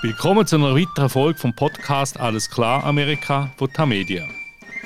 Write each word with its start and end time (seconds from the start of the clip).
Willkommen 0.00 0.46
zu 0.46 0.54
einer 0.54 0.76
weiteren 0.76 1.08
Folge 1.08 1.40
vom 1.40 1.52
Podcast 1.52 2.20
Alles 2.20 2.48
klar 2.48 2.84
Amerika 2.84 3.50
von 3.56 3.72
Tamedia. 3.72 4.28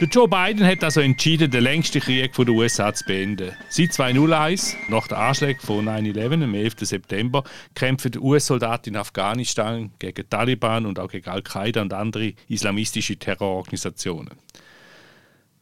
Der 0.00 0.08
Joe 0.08 0.26
Biden 0.26 0.66
hat 0.66 0.82
also 0.82 1.02
entschieden, 1.02 1.50
den 1.50 1.64
längsten 1.64 2.00
Krieg 2.00 2.32
der 2.34 2.48
USA 2.48 2.94
zu 2.94 3.04
beenden. 3.04 3.52
Seit 3.68 3.92
2001, 3.92 4.74
nach 4.88 5.06
den 5.08 5.18
Anschlägen 5.18 5.60
von 5.60 5.86
9-11 5.86 6.44
am 6.44 6.54
11. 6.54 6.76
September, 6.80 7.44
kämpfen 7.74 8.12
US-Soldaten 8.18 8.94
in 8.94 8.96
Afghanistan 8.96 9.90
gegen 9.98 10.30
Taliban 10.30 10.86
und 10.86 10.98
auch 10.98 11.10
gegen 11.10 11.28
Al-Qaida 11.28 11.82
und 11.82 11.92
andere 11.92 12.32
islamistische 12.48 13.18
Terrororganisationen. 13.18 14.38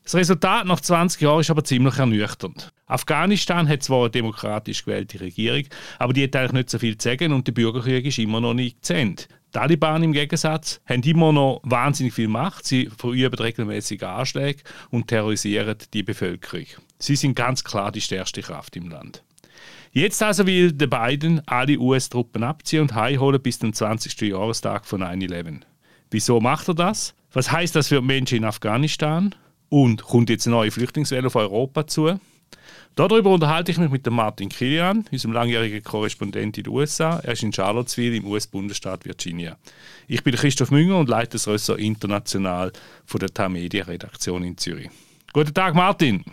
Das 0.05 0.15
Resultat 0.15 0.67
nach 0.67 0.81
20 0.81 1.23
Jahren 1.23 1.41
ist 1.41 1.51
aber 1.51 1.65
ziemlich 1.65 1.99
ernüchternd. 1.99 2.73
Afghanistan 2.87 3.69
hat 3.69 3.83
zwar 3.83 4.01
eine 4.01 4.11
demokratisch 4.11 4.85
gewählte 4.85 5.21
Regierung, 5.21 5.65
aber 5.99 6.13
die 6.13 6.25
hat 6.25 6.35
eigentlich 6.37 6.53
nicht 6.53 6.71
so 6.71 6.79
viel 6.79 6.97
zu 6.97 7.09
sagen 7.09 7.33
und 7.33 7.47
der 7.47 7.53
Bürgerkrieg 7.53 8.07
ist 8.07 8.19
immer 8.19 8.41
noch 8.41 8.55
nicht. 8.55 8.89
Die 8.89 9.15
Taliban 9.53 10.03
im 10.03 10.13
Gegensatz 10.13 10.81
haben 10.87 11.03
immer 11.03 11.33
noch 11.33 11.61
wahnsinnig 11.65 12.15
viel 12.15 12.29
Macht. 12.29 12.67
Sie 12.67 12.89
verüben 12.97 13.35
regelmäßige 13.35 14.03
Anschläge 14.03 14.63
und 14.91 15.09
terrorisieren 15.09 15.77
die 15.93 16.03
Bevölkerung. 16.03 16.67
Sie 16.99 17.17
sind 17.17 17.35
ganz 17.35 17.65
klar 17.65 17.91
die 17.91 18.01
stärkste 18.01 18.43
Kraft 18.43 18.77
im 18.77 18.89
Land. 18.89 19.23
Jetzt 19.93 20.23
also 20.23 20.47
will 20.47 20.73
der 20.73 20.87
Biden 20.87 21.43
alle 21.47 21.79
US-Truppen 21.79 22.45
abziehen 22.45 22.83
und 22.83 22.95
heimholen 22.95 23.43
bis 23.43 23.59
zum 23.59 23.73
20. 23.73 24.21
Jahrestag 24.21 24.87
von 24.87 25.03
9-11. 25.03 25.63
Wieso 26.11 26.41
macht 26.41 26.69
er 26.69 26.75
das? 26.75 27.15
Was 27.33 27.51
heißt 27.51 27.75
das 27.75 27.89
für 27.89 28.01
Menschen 28.01 28.39
in 28.39 28.45
Afghanistan? 28.45 29.35
Und 29.69 30.03
kommt 30.03 30.31
jetzt 30.31 30.47
eine 30.47 30.57
neue 30.57 30.71
Flüchtlingswelle 30.71 31.27
auf 31.27 31.37
Europa 31.37 31.87
zu? 31.87 32.21
Darüber 32.97 33.31
unterhalte 33.31 33.71
ich 33.71 33.79
mich 33.79 33.91
mit 33.91 34.05
dem 34.05 34.15
Martin 34.15 34.49
Kilian, 34.49 35.07
unserem 35.11 35.33
langjährigen 35.33 35.83
Korrespondent 35.83 36.59
in 36.59 36.65
den 36.65 36.73
USA. 36.73 37.19
Er 37.21 37.33
ist 37.33 37.43
in 37.43 37.53
Charlottesville 37.53 38.17
im 38.17 38.27
US-Bundesstaat 38.27 39.05
Virginia. 39.05 39.57
Ich 40.07 40.23
bin 40.23 40.35
Christoph 40.35 40.71
Münger 40.71 40.99
und 40.99 41.09
leite 41.09 41.33
das 41.33 41.49
Ressort 41.49 41.79
International 41.79 42.73
von 43.07 43.21
der 43.21 43.31
TAM-Media-Redaktion 43.33 44.45
in 44.45 44.59
Zürich. 44.59 44.91
Guten 45.33 45.55
Tag, 45.55 45.75
Martin. 45.75 46.25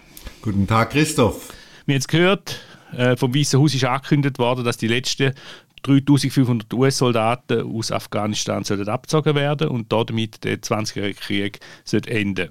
Guten 0.41 0.67
Tag, 0.67 0.89
Christoph. 0.89 1.53
Wir 1.85 1.93
haben 1.93 1.99
es 1.99 2.07
gehört, 2.07 2.59
äh, 2.91 3.15
vom 3.15 3.33
Weißen 3.33 3.59
Haus 3.59 3.73
ist 3.73 3.85
angekündigt 3.85 4.39
worden, 4.39 4.65
dass 4.65 4.77
die 4.77 4.87
letzten 4.87 5.33
3500 5.83 6.73
US-Soldaten 6.73 7.61
aus 7.61 7.91
Afghanistan 7.91 8.63
sollen 8.63 8.89
abgezogen 8.89 9.35
werden 9.35 9.69
und 9.69 9.93
damit 9.93 10.43
der 10.43 10.61
20-jährige 10.61 11.19
Krieg 11.19 11.59
enden 12.07 12.49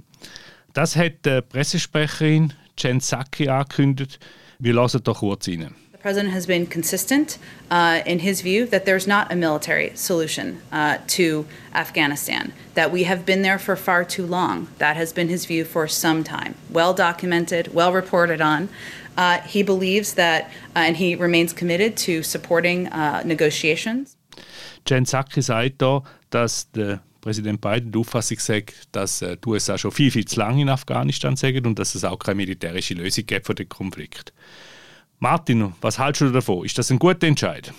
Das 0.72 0.97
hat 0.97 1.27
die 1.27 1.42
Pressesprecherin 1.42 2.53
Jen 2.77 3.00
Psaki 3.00 3.48
angekündigt. 3.48 4.19
Wir 4.58 4.74
lassen 4.74 5.02
doch 5.02 5.20
kurz 5.20 5.48
rein. 5.48 5.74
The 5.92 5.98
president 5.98 6.34
has 6.34 6.46
been 6.46 6.66
consistent 6.66 7.38
uh, 7.70 8.00
in 8.06 8.20
his 8.20 8.41
view 8.41 8.66
that 8.66 8.84
there's 8.84 9.06
not 9.06 9.32
a 9.32 9.34
military 9.34 9.91
solution 9.96 10.60
uh, 10.70 10.98
to 11.08 11.47
Afghanistan, 11.74 12.52
that 12.74 12.92
we 12.92 13.04
have 13.04 13.24
been 13.27 13.42
there 13.42 13.58
for 13.58 13.77
far 13.77 14.04
too 14.04 14.24
long. 14.24 14.69
That 14.78 14.97
has 14.97 15.12
been 15.12 15.28
his 15.28 15.47
view 15.47 15.64
for 15.64 15.88
some 15.88 16.22
time. 16.22 16.54
Well 16.70 16.94
documented, 16.94 17.74
well 17.74 17.92
reported 17.92 18.41
on. 18.41 18.69
Uh, 19.16 19.41
he 19.41 19.62
believes 19.62 20.14
that, 20.14 20.44
uh, 20.77 20.80
and 20.80 20.97
he 20.97 21.16
remains 21.16 21.52
committed 21.52 21.97
to 21.97 22.22
supporting 22.22 22.86
uh, 22.88 23.22
negotiations. 23.24 24.16
Jen 24.84 25.04
Psaki 25.04 25.42
sagt 25.42 25.78
da, 25.78 26.02
dass 26.30 26.66
der 26.72 27.00
Präsident 27.27 27.60
Biden 27.60 27.91
die 27.91 27.98
Auffassung 27.98 28.38
sagt, 28.38 28.74
dass 28.92 29.20
äh, 29.20 29.36
die 29.36 29.48
USA 29.48 29.77
schon 29.77 29.91
viel, 29.91 30.12
viel 30.12 30.24
zu 30.27 30.38
lange 30.38 30.62
in 30.62 30.69
Afghanistan 30.69 31.34
sind 31.34 31.66
und 31.66 31.77
dass 31.77 31.96
es 31.96 32.05
auch 32.05 32.20
keine 32.20 32.36
militärische 32.36 32.94
Lösung 32.94 33.27
gibt 33.27 33.46
für 33.46 33.55
den 33.56 33.69
Konflikt. 33.69 34.32
Martin, 35.19 35.72
was 35.80 35.98
hältst 35.98 36.20
du 36.20 36.30
davon? 36.30 36.64
Ist 36.64 36.78
das 36.78 36.88
ein 36.92 37.00
guter 37.00 37.27
Entscheid? 37.27 37.72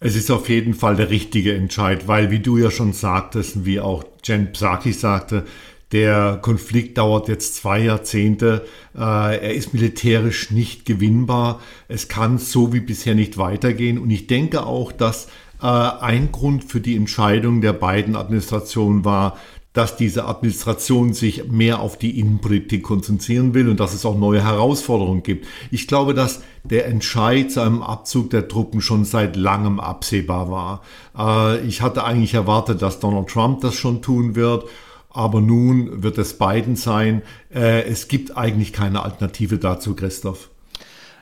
Es 0.00 0.16
ist 0.16 0.30
auf 0.30 0.48
jeden 0.48 0.72
Fall 0.72 0.96
der 0.96 1.10
richtige 1.10 1.54
Entscheid, 1.54 2.08
weil, 2.08 2.30
wie 2.30 2.38
du 2.38 2.56
ja 2.56 2.70
schon 2.70 2.94
sagtest, 2.94 3.66
wie 3.66 3.78
auch 3.78 4.04
Jen 4.24 4.52
Psaki 4.52 4.94
sagte, 4.94 5.44
der 5.92 6.38
Konflikt 6.40 6.96
dauert 6.96 7.28
jetzt 7.28 7.56
zwei 7.56 7.80
Jahrzehnte. 7.80 8.66
Äh, 8.94 9.00
er 9.00 9.52
ist 9.52 9.74
militärisch 9.74 10.50
nicht 10.50 10.86
gewinnbar. 10.86 11.60
Es 11.88 12.08
kann 12.08 12.38
so 12.38 12.72
wie 12.72 12.80
bisher 12.80 13.14
nicht 13.14 13.36
weitergehen. 13.36 13.98
Und 13.98 14.08
ich 14.08 14.26
denke 14.26 14.64
auch, 14.64 14.92
dass 14.92 15.28
ein 15.66 16.30
Grund 16.30 16.64
für 16.64 16.80
die 16.80 16.96
Entscheidung 16.96 17.60
der 17.60 17.72
beiden 17.72 18.14
Administrationen 18.14 19.04
war, 19.04 19.36
dass 19.78 19.96
diese 19.96 20.24
Administration 20.24 21.12
sich 21.12 21.46
mehr 21.48 21.80
auf 21.80 21.96
die 21.96 22.18
Innenpolitik 22.18 22.82
konzentrieren 22.82 23.54
will 23.54 23.68
und 23.68 23.78
dass 23.78 23.94
es 23.94 24.04
auch 24.04 24.18
neue 24.18 24.42
Herausforderungen 24.42 25.22
gibt. 25.22 25.46
Ich 25.70 25.86
glaube, 25.86 26.14
dass 26.14 26.42
der 26.64 26.86
Entscheid 26.86 27.52
zu 27.52 27.60
einem 27.60 27.82
Abzug 27.82 28.30
der 28.30 28.48
Truppen 28.48 28.80
schon 28.80 29.04
seit 29.04 29.36
langem 29.36 29.78
absehbar 29.78 30.50
war. 30.50 30.82
Äh, 31.16 31.64
ich 31.66 31.80
hatte 31.80 32.02
eigentlich 32.02 32.34
erwartet, 32.34 32.82
dass 32.82 32.98
Donald 32.98 33.28
Trump 33.28 33.60
das 33.60 33.76
schon 33.76 34.02
tun 34.02 34.34
wird. 34.34 34.64
Aber 35.10 35.40
nun 35.40 36.02
wird 36.02 36.18
es 36.18 36.38
Biden 36.38 36.74
sein. 36.74 37.22
Äh, 37.54 37.82
es 37.82 38.08
gibt 38.08 38.36
eigentlich 38.36 38.72
keine 38.72 39.02
Alternative 39.02 39.58
dazu, 39.58 39.94
Christoph. 39.94 40.50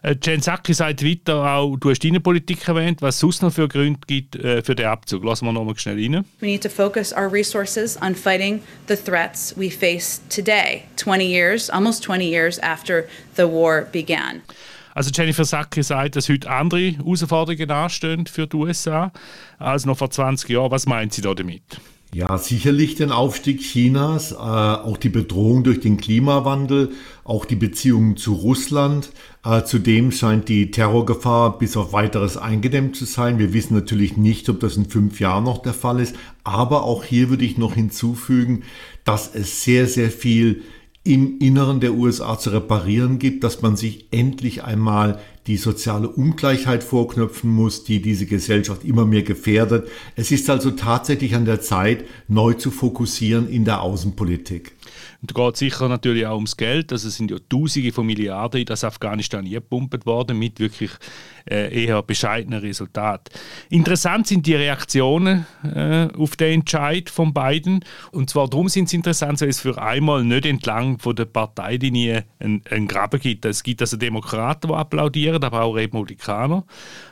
Äh, 0.07 0.15
Jen 0.23 0.41
Psaki 0.41 0.73
sagt 0.73 1.05
weiter 1.05 1.57
auch, 1.57 1.77
du 1.77 1.91
hast 1.91 2.05
Innenpolitik 2.05 2.69
erwähnt, 2.69 3.03
was 3.03 3.17
es 3.17 3.21
sonst 3.21 3.43
noch 3.43 3.53
für 3.53 3.67
Gründe 3.67 3.99
gibt 4.07 4.37
äh, 4.37 4.63
für 4.63 4.77
den 4.77 4.87
Abzug. 4.87 5.25
Lassen 5.25 5.47
wir 5.47 5.53
noch 5.53 5.65
mal 5.65 5.77
schnell 5.77 5.97
rein. 5.97 6.25
We 6.39 6.47
need 6.47 6.63
to 6.63 6.69
focus 6.69 7.13
our 7.13 7.29
resources 7.33 8.01
on 8.01 8.15
fighting 8.15 8.61
the 8.87 8.95
threats 8.95 9.53
we 9.57 9.69
face 9.69 10.21
today, 10.29 10.85
20 10.95 11.25
years, 11.25 11.71
almost 11.71 12.05
20 12.05 12.25
years 12.25 12.61
after 12.61 13.07
the 13.37 13.43
war 13.43 13.83
began. 13.91 14.43
Also 14.95 15.11
Jennifer 15.13 15.45
Sacke 15.45 15.83
sagt, 15.83 16.15
dass 16.15 16.29
heute 16.29 16.49
andere 16.49 16.93
Herausforderungen 16.93 17.71
anstehen 17.73 18.27
für 18.27 18.47
die 18.47 18.57
USA 18.57 19.11
als 19.59 19.87
noch 19.87 19.99
vor 19.99 20.11
20 20.11 20.49
Jahren. 20.51 20.71
Was 20.71 20.87
meint 20.87 21.15
sie 21.15 21.21
da 21.21 21.35
damit? 21.35 21.81
Ja, 22.15 22.39
sicherlich 22.39 22.95
den 22.95 23.11
Aufstieg 23.11 23.61
Chinas, 23.61 24.33
äh, 24.33 24.37
auch 24.37 24.97
die 24.97 25.09
Bedrohung 25.09 25.65
durch 25.65 25.81
den 25.81 25.97
Klimawandel, 25.97 26.93
auch 27.25 27.45
die 27.45 27.57
Beziehungen 27.57 28.17
zu 28.17 28.33
Russland. 28.33 29.11
Äh, 29.47 29.63
zudem 29.65 30.11
scheint 30.11 30.49
die 30.49 30.73
Terrorgefahr 30.73 31.59
bis 31.59 31.77
auf 31.77 31.93
weiteres 31.93 32.37
eingedämmt 32.37 32.97
zu 32.97 33.05
sein. 33.05 33.39
Wir 33.39 33.53
wissen 33.53 33.75
natürlich 33.75 34.17
nicht, 34.17 34.49
ob 34.49 34.59
das 34.59 34.77
in 34.77 34.87
fünf 34.87 35.21
Jahren 35.21 35.45
noch 35.45 35.63
der 35.63 35.73
Fall 35.73 36.01
ist. 36.01 36.17
Aber 36.43 36.83
auch 36.83 37.05
hier 37.05 37.31
würde 37.31 37.45
ich 37.45 37.57
noch 37.57 37.75
hinzufügen, 37.75 38.65
dass 39.05 39.33
es 39.33 39.63
sehr, 39.63 39.87
sehr 39.87 40.11
viel 40.11 40.63
im 41.05 41.39
Inneren 41.39 41.79
der 41.79 41.95
USA 41.95 42.37
zu 42.37 42.51
reparieren 42.51 43.21
gibt, 43.21 43.45
dass 43.45 43.63
man 43.63 43.77
sich 43.77 44.09
endlich 44.11 44.65
einmal 44.65 45.21
die 45.47 45.59
soziale 45.59 46.09
Ungleichheit 46.09 46.83
vorknöpfen 46.83 47.49
muss, 47.49 47.85
die 47.85 48.03
diese 48.03 48.27
Gesellschaft 48.27 48.85
immer 48.85 49.07
mehr 49.07 49.23
gefährdet. 49.23 49.87
Es 50.17 50.33
ist 50.33 50.51
also 50.51 50.73
tatsächlich 50.73 51.37
an 51.37 51.45
der 51.45 51.61
Zeit, 51.61 52.05
neu 52.27 52.55
zu 52.55 52.73
fokussieren 52.73 53.49
in 53.49 53.65
der 53.65 53.83
Außenpolitik. 53.83 54.76
Und 55.21 55.37
da 55.37 55.47
geht 55.47 55.57
sicher 55.57 55.89
natürlich 55.89 56.27
auch 56.27 56.37
ums 56.37 56.57
Geld. 56.57 56.93
Also 56.93 57.09
es 57.09 57.17
sind 57.17 57.31
ja 57.31 57.39
Tausende 57.49 57.93
von 57.93 58.07
Milliarden 58.07 58.61
in 58.61 58.67
das 58.67 58.85
Afghanistan 58.85 59.49
gepumpt 59.49 60.07
worden 60.07 60.39
mit 60.39 60.61
wirklich 60.61 60.91
äh, 61.49 61.85
eher 61.85 62.03
bescheidenen 62.03 62.61
Resultaten. 62.61 63.33
Interessant 63.71 64.27
sind 64.27 64.47
die 64.47 64.55
Reaktionen 64.55 65.47
äh, 65.63 66.09
auf 66.17 66.37
den 66.37 66.61
Entscheid 66.61 67.09
von 67.09 67.33
beiden. 67.33 67.85
Und 68.11 68.31
zwar 68.31 68.49
darum 68.49 68.69
sind 68.69 68.89
sie 68.89 68.97
interessant, 68.97 69.41
weil 69.41 69.49
es 69.49 69.61
für 69.61 69.81
einmal 69.81 70.25
nicht 70.25 70.47
entlang 70.47 70.99
von 70.99 71.15
der 71.15 71.27
Parteilinie 71.27 72.25
einen, 72.39 72.89
Graben 72.89 73.21
gibt. 73.21 73.45
Es 73.45 73.63
gibt 73.63 73.81
also 73.81 73.97
Demokraten, 73.97 74.69
die 74.69 74.75
applaudieren, 74.75 75.43
aber 75.43 75.63
auch 75.63 75.75
Republikaner. 75.75 76.65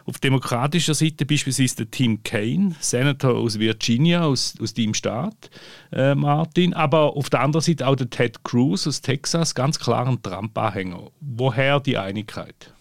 Auf 0.05 0.19
demokratischer 0.19 0.95
Seite 0.95 1.25
beispielsweise 1.25 1.77
der 1.77 1.91
Tim 1.91 2.23
Kaine, 2.23 2.75
Senator 2.81 3.35
aus 3.35 3.59
Virginia, 3.59 4.25
aus, 4.25 4.55
aus 4.61 4.75
deinem 4.75 4.95
Staat, 4.95 5.51
äh, 5.95 6.15
Martin. 6.15 6.75
Aber 6.75 7.17
auf 7.17 7.31
der 7.31 7.41
anderen 7.41 7.63
Seite 7.63 7.87
auch 7.87 7.97
der 7.97 8.11
Ted 8.11 8.45
Cruz 8.45 8.87
aus 8.87 9.01
Texas, 9.01 9.55
ganz 9.55 9.79
klar 9.79 10.07
ein 10.07 10.23
Trump-Anhänger. 10.23 11.11
Woher 11.21 11.81
die 11.81 11.97
Einigkeit? 11.97 12.74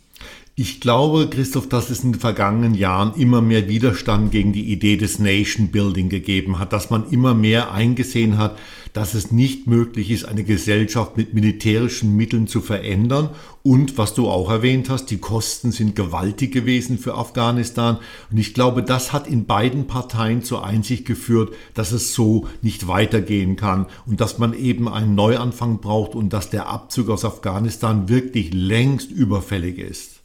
Ich 0.56 0.80
glaube, 0.82 1.28
Christoph, 1.32 1.68
dass 1.68 1.90
es 1.90 2.04
in 2.04 2.12
den 2.12 2.22
vergangenen 2.22 2.76
Jahren 2.76 3.20
immer 3.20 3.42
mehr 3.42 3.68
Widerstand 3.68 4.30
gegen 4.30 4.54
die 4.54 4.72
Idee 4.72 4.98
des 4.98 5.18
Nation 5.18 5.70
Building 5.70 6.10
gegeben 6.10 6.60
hat, 6.60 6.74
dass 6.74 6.92
man 6.92 7.10
immer 7.10 7.34
mehr 7.34 7.72
eingesehen 7.72 8.38
hat, 8.38 8.60
dass 8.94 9.16
es 9.16 9.32
nicht 9.32 9.66
möglich 9.66 10.12
ist, 10.12 10.26
eine 10.26 10.44
Gesellschaft 10.44 11.18
mit 11.18 11.34
militärischen 11.34 12.16
Mitteln 12.16 12.46
zu 12.46 12.62
verändern. 12.62 13.32
Und 13.64 13.98
was 13.98 14.14
du 14.14 14.30
auch 14.30 14.52
erwähnt 14.52 14.92
hast, 14.92 15.08
die 15.08 15.18
Kosten 15.18 15.72
sind 15.72 15.96
gewaltig 15.96 16.52
gewesen 16.52 17.00
für 17.00 17.16
Afghanistan. 17.16 17.98
Und 18.30 18.38
ich 18.38 18.54
glaube, 18.54 18.84
das 18.84 19.12
hat 19.12 19.26
in 19.26 19.46
beiden 19.46 19.88
Parteien 19.88 20.44
zur 20.44 20.64
Einsicht 20.64 21.06
geführt, 21.06 21.52
dass 21.74 21.92
es 21.92 22.14
so 22.14 22.48
nicht 22.62 22.88
weitergehen 22.88 23.56
kann 23.56 23.88
und 24.06 24.22
dass 24.22 24.38
man 24.38 24.54
eben 24.54 24.88
einen 24.88 25.16
Neuanfang 25.16 25.80
braucht 25.80 26.14
und 26.14 26.32
dass 26.32 26.52
der 26.52 26.70
Abzug 26.70 27.10
aus 27.10 27.26
Afghanistan 27.26 28.08
wirklich 28.08 28.54
längst 28.54 29.10
überfällig 29.10 29.80
ist. 29.80 30.23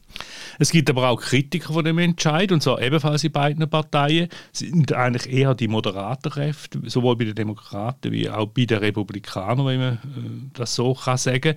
Es 0.58 0.70
gibt 0.70 0.90
aber 0.90 1.08
auch 1.08 1.20
Kritiker 1.20 1.72
von 1.72 1.84
dem 1.84 1.98
Entscheid, 1.98 2.50
und 2.50 2.62
zwar 2.62 2.82
ebenfalls 2.82 3.22
in 3.22 3.30
beiden 3.30 3.68
Parteien. 3.70 4.28
sind 4.52 4.92
eigentlich 4.92 5.32
eher 5.32 5.54
die 5.54 5.68
moderaten 5.68 6.32
Kräfte, 6.32 6.80
sowohl 6.86 7.16
bei 7.16 7.24
den 7.24 7.36
Demokraten 7.36 8.10
wie 8.10 8.28
auch 8.28 8.46
bei 8.46 8.64
den 8.64 8.78
Republikanern, 8.78 9.66
wenn 9.66 9.78
man 9.78 9.94
äh, 9.94 9.98
das 10.54 10.74
so 10.74 10.94
kann 10.94 11.16
sagen 11.16 11.54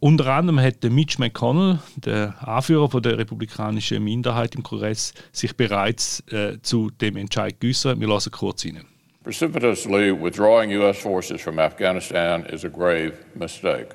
Unter 0.00 0.32
anderem 0.32 0.60
hat 0.60 0.82
Mitch 0.84 1.18
McConnell, 1.18 1.78
der 1.96 2.34
Anführer 2.46 3.00
der 3.00 3.18
republikanischen 3.18 4.02
Minderheit 4.02 4.54
im 4.54 4.62
Kongress, 4.62 5.12
sich 5.32 5.54
bereits 5.54 6.20
äh, 6.32 6.58
zu 6.62 6.90
dem 6.90 7.16
Entscheid 7.16 7.60
geäußert. 7.60 8.00
Wir 8.00 8.08
lassen 8.08 8.30
kurz 8.30 8.64
rein. 8.64 8.80
Precipitously 9.24 10.10
withdrawing 10.10 10.70
U.S. 10.70 10.98
forces 10.98 11.42
from 11.42 11.58
Afghanistan 11.58 12.46
is 12.46 12.64
a 12.64 12.68
grave 12.68 13.12
mistake. 13.34 13.94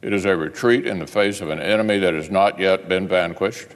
It 0.00 0.12
is 0.12 0.24
a 0.24 0.36
retreat 0.36 0.86
in 0.86 1.00
the 1.00 1.06
face 1.06 1.42
of 1.42 1.50
an 1.50 1.60
enemy 1.60 1.98
that 2.00 2.14
has 2.14 2.30
not 2.30 2.58
yet 2.58 2.88
been 2.88 3.08
vanquished, 3.08 3.68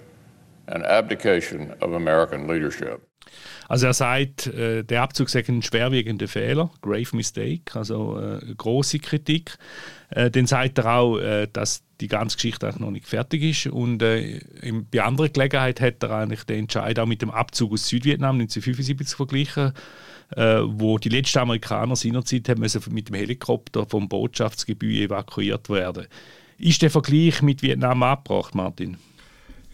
an 0.68 0.84
abdication 0.84 1.74
of 1.80 1.92
American 1.92 2.46
leadership. 2.46 3.00
Also 3.68 3.86
er 3.86 3.94
sagt, 3.94 4.46
äh, 4.48 4.84
der 4.84 5.02
Abzug 5.02 5.30
sei 5.30 5.42
ein 5.48 5.62
schwerwiegender 5.62 6.28
Fehler, 6.28 6.70
grave 6.82 7.16
mistake, 7.16 7.74
also 7.74 8.20
äh, 8.20 8.54
große 8.54 8.98
Kritik. 8.98 9.56
Äh, 10.10 10.30
dann 10.30 10.46
sagt 10.46 10.78
er 10.78 10.94
auch, 10.94 11.18
äh, 11.18 11.48
dass 11.52 11.82
die 12.00 12.08
ganze 12.08 12.36
Geschichte 12.36 12.66
eigentlich 12.66 12.80
noch 12.80 12.90
nicht 12.90 13.06
fertig 13.06 13.42
ist 13.42 13.66
und 13.66 13.98
bei 13.98 14.40
anderer 15.00 15.28
Gelegenheit 15.28 15.80
hat 15.80 16.02
er 16.02 16.10
eigentlich 16.10 16.42
den 16.42 16.60
Entscheid 16.60 16.98
auch 16.98 17.06
mit 17.06 17.22
dem 17.22 17.30
Abzug 17.30 17.72
aus 17.72 17.86
Südvietnam 17.86 18.40
1975 18.40 19.16
verglichen 19.16 19.72
äh, 20.36 20.60
wo 20.64 20.98
die 20.98 21.08
letzten 21.08 21.38
Amerikaner 21.38 21.96
seinerzeit 21.96 22.48
haben 22.48 22.60
müssen 22.60 22.82
mit 22.90 23.08
dem 23.08 23.16
Helikopter 23.16 23.86
vom 23.86 24.08
Botschaftsgebiet 24.08 25.08
evakuiert 25.08 25.68
werden. 25.68 26.06
Ist 26.58 26.82
der 26.82 26.90
Vergleich 26.90 27.42
mit 27.42 27.62
Vietnam 27.62 28.02
abgebracht, 28.02 28.54
Martin? 28.54 28.96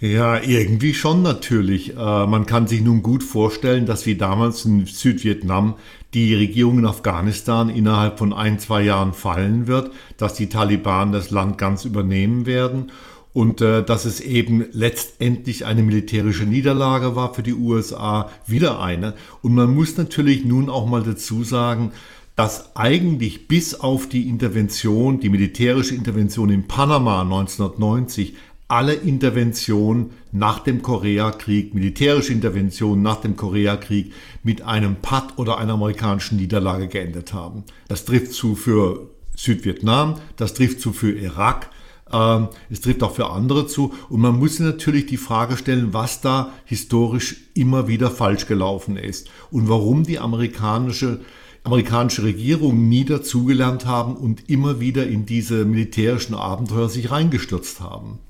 Ja, 0.00 0.40
irgendwie 0.40 0.94
schon 0.94 1.22
natürlich. 1.22 1.96
Äh, 1.96 2.26
man 2.26 2.46
kann 2.46 2.69
sich 2.69 2.82
nun 2.82 3.02
gut 3.02 3.25
vorstellen, 3.25 3.84
dass 3.84 4.06
wie 4.06 4.14
damals 4.14 4.64
in 4.64 4.87
Südvietnam 4.87 5.75
die 6.14 6.34
Regierung 6.34 6.78
in 6.78 6.87
Afghanistan 6.87 7.69
innerhalb 7.69 8.19
von 8.19 8.32
ein, 8.32 8.58
zwei 8.61 8.82
Jahren 8.82 9.12
fallen 9.12 9.66
wird, 9.66 9.90
dass 10.16 10.34
die 10.34 10.49
Taliban 10.49 11.11
das 11.11 11.31
Land 11.31 11.58
ganz 11.58 11.84
übernehmen 11.84 12.46
werden 12.46 12.93
und 13.32 13.60
äh, 13.60 13.84
dass 13.84 14.04
es 14.04 14.20
eben 14.20 14.64
letztendlich 14.72 15.66
eine 15.66 15.82
militärische 15.82 16.44
Niederlage 16.44 17.14
war 17.14 17.34
für 17.34 17.42
die 17.42 17.54
USA, 17.54 18.30
wieder 18.46 18.80
eine. 18.80 19.14
Und 19.42 19.54
man 19.54 19.75
muss 19.75 19.96
natürlich 19.96 20.44
nun 20.44 20.70
auch 20.70 20.86
mal 20.86 21.02
dazu 21.02 21.44
sagen, 21.44 21.92
dass 22.36 22.76
eigentlich 22.76 23.48
bis 23.48 23.75
auf 23.75 24.08
die 24.08 24.28
Intervention, 24.28 25.20
die 25.20 25.28
militärische 25.28 25.94
Intervention 25.94 26.50
in 26.50 26.69
Panama 26.69 27.22
1990, 27.22 28.34
alle 28.69 28.92
Interventionen 28.92 30.10
nach 30.30 30.60
dem 30.60 30.82
Koreakrieg, 30.82 31.75
militärische 31.75 32.32
Interventionen 32.32 33.02
nach 33.02 33.20
dem 33.22 33.34
Koreakrieg 33.34 34.12
mit 34.42 34.62
einem 34.62 34.96
Patt 34.96 35.38
oder 35.38 35.58
einer 35.58 35.72
amerikanischen 35.72 36.36
Niederlage 36.36 36.86
geendet 36.86 37.32
haben. 37.32 37.64
Das 37.88 38.04
trifft 38.04 38.32
zu 38.32 38.54
für 38.54 39.08
Südvietnam, 39.34 40.16
das 40.36 40.54
trifft 40.54 40.80
zu 40.80 40.92
für 40.92 41.12
Irak, 41.12 41.70
ähm, 42.12 42.49
es 42.70 42.81
trifft 42.81 43.02
auch 43.02 43.14
für 43.14 43.31
andere 43.31 43.66
zu. 43.66 43.94
Und 44.08 44.20
man 44.20 44.38
muss 44.38 44.58
natürlich 44.58 45.06
die 45.06 45.16
Frage 45.16 45.56
stellen, 45.56 45.93
was 45.93 46.20
da 46.20 46.52
historisch 46.64 47.37
immer 47.55 47.88
wieder 47.88 48.10
falsch 48.10 48.46
gelaufen 48.46 48.96
ist 48.96 49.28
und 49.50 49.69
warum 49.69 50.05
die 50.05 50.19
amerikanische 50.19 51.20
amerikanische 51.64 52.22
Regierung 52.22 52.88
nie 52.88 53.05
dazugelernt 53.05 53.84
haben 53.84 54.16
und 54.16 54.49
immer 54.49 54.81
wieder 54.81 55.06
in 55.06 55.26
diese 55.26 55.66
militärischen 55.66 56.34
Abenteuer 56.34 56.88
sich 56.88 57.10
reingestürzt 57.10 57.81
haben. 57.81 58.20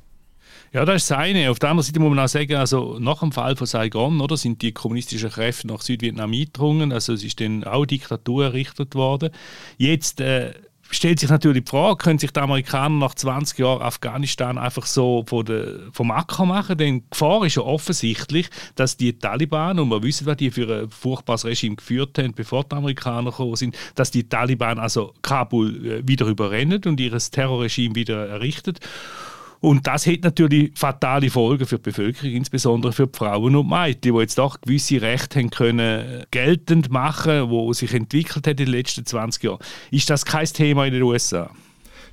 Ja, 0.73 0.85
das 0.85 1.03
ist 1.03 1.11
das 1.11 1.19
eine. 1.19 1.51
Auf 1.51 1.59
der 1.59 1.71
anderen 1.71 1.87
Seite 1.87 1.99
muss 2.01 2.11
man 2.11 2.19
auch 2.19 2.29
sagen, 2.29 2.55
also 2.57 2.99
nach 2.99 3.21
dem 3.21 3.33
Fall 3.33 3.57
von 3.57 3.67
Saigon 3.67 4.21
oder, 4.21 4.37
sind 4.37 4.61
die 4.61 4.73
kommunistischen 4.73 5.31
Kräfte 5.31 5.67
nach 5.67 5.81
Südvietnam 5.81 6.33
eingedrungen. 6.33 6.93
Also 6.93 7.15
es 7.15 7.25
ist 7.25 7.41
dann 7.41 7.65
auch 7.65 7.87
Diktatur 7.87 8.45
errichtet 8.45 8.95
worden. 8.95 9.31
Jetzt 9.79 10.21
äh, 10.21 10.53
stellt 10.91 11.21
sich 11.21 11.29
natürlich 11.29 11.65
die 11.65 11.71
Frage, 11.71 11.97
können 11.97 12.19
sich 12.19 12.33
die 12.33 12.41
Amerikaner 12.41 12.97
nach 12.97 13.15
20 13.15 13.59
Jahren 13.59 13.83
Afghanistan 13.83 14.59
einfach 14.59 14.87
so 14.87 15.23
der, 15.23 15.81
vom 15.93 16.11
Acker 16.11 16.47
machen? 16.47 16.79
Denn 16.79 17.01
die 17.01 17.11
Gefahr 17.11 17.45
ist 17.45 17.57
ja 17.57 17.63
offensichtlich, 17.63 18.49
dass 18.75 18.97
die 18.97 19.19
Taliban, 19.19 19.79
und 19.79 19.89
wir 19.91 20.03
wissen, 20.03 20.27
was 20.27 20.37
die 20.37 20.51
für 20.51 20.83
ein 20.83 20.91
furchtbares 20.91 21.45
Regime 21.45 21.77
geführt 21.77 22.19
haben, 22.19 22.35
bevor 22.35 22.65
die 22.65 22.77
Amerikaner 22.77 23.31
gekommen 23.31 23.57
sind, 23.57 23.77
dass 23.95 24.11
die 24.11 24.29
Taliban 24.29 24.79
also 24.79 25.15
Kabul 25.23 25.87
äh, 25.87 26.09
wieder 26.09 26.27
überrennen 26.27 26.83
und 26.85 27.01
ihr 27.01 27.17
Terrorregime 27.19 27.95
wieder 27.95 28.29
errichtet. 28.29 28.81
Und 29.61 29.87
das 29.87 30.07
hat 30.07 30.23
natürlich 30.23 30.71
fatale 30.75 31.31
Folgen 31.31 31.67
für 31.67 31.77
die 31.77 31.83
Bevölkerung, 31.83 32.33
insbesondere 32.33 32.93
für 32.93 33.07
die 33.07 33.17
Frauen 33.17 33.57
und 33.57 33.69
Mädchen, 33.69 34.01
die 34.03 34.19
jetzt 34.21 34.39
doch 34.39 34.61
gewisse 34.61 35.03
Rechte 35.03 35.41
haben 35.41 35.51
können 35.51 36.25
geltend 36.31 36.91
machen, 36.91 37.51
wo 37.51 37.73
sich 37.73 37.93
entwickelt 37.95 38.47
hat 38.47 38.61
in 38.61 38.67
den 38.67 38.69
letzten 38.69 39.05
20 39.05 39.43
Jahren. 39.43 39.59
Ist 39.91 40.11
das 40.11 40.25
kein 40.25 40.47
Thema 40.47 40.87
in 40.87 40.95
den 40.95 41.03
USA? 41.03 41.51